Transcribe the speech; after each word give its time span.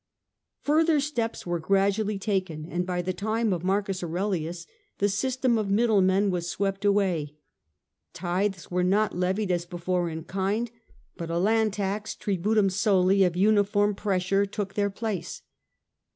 F 0.65 0.71
urther 0.71 0.99
steps 0.99 1.45
were 1.45 1.59
gradually 1.59 2.17
taken, 2.17 2.65
and 2.65 2.87
by 2.87 3.03
the 3.03 3.13
time 3.13 3.53
of 3.53 3.63
Marcus 3.63 4.01
Aurelius 4.03 4.65
the 4.97 5.07
system 5.07 5.59
of 5.59 5.69
middlemen 5.69 6.31
was 6.31 6.49
swept 6.49 6.83
away. 6.83 7.35
Tithes 8.11 8.71
were 8.71 8.83
not 8.83 9.15
levied 9.15 9.51
as 9.51 9.67
before 9.67 10.09
in 10.09 10.23
kind, 10.23 10.71
but 11.17 11.29
a 11.29 11.37
land 11.37 11.73
tax 11.73 12.15
(tributum 12.15 12.71
soli) 12.71 13.23
of 13.23 13.35
uniform 13.37 13.93
pressure 13.93 14.47
took 14.47 14.73
their 14.73 14.89
place. 14.89 15.43